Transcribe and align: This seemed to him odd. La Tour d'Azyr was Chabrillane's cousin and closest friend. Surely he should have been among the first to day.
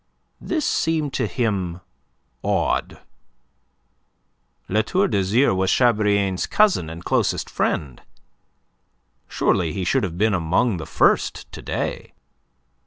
This 0.41 0.65
seemed 0.65 1.13
to 1.13 1.27
him 1.27 1.79
odd. 2.43 3.01
La 4.67 4.81
Tour 4.81 5.07
d'Azyr 5.07 5.53
was 5.53 5.69
Chabrillane's 5.69 6.47
cousin 6.47 6.89
and 6.89 7.05
closest 7.05 7.47
friend. 7.51 8.01
Surely 9.27 9.73
he 9.73 9.83
should 9.85 10.01
have 10.01 10.17
been 10.17 10.33
among 10.33 10.77
the 10.77 10.87
first 10.87 11.51
to 11.51 11.61
day. 11.61 12.13